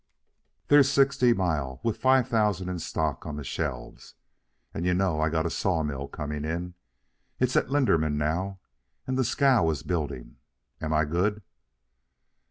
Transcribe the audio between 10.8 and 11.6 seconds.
Am I good?"